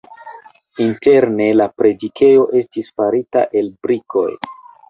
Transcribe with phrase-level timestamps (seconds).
[0.85, 4.29] Interne la predikejo estis farita el brikoj.